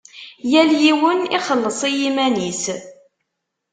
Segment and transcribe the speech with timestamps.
[0.51, 2.63] Yal yiwen ixelleṣ i yiman-is.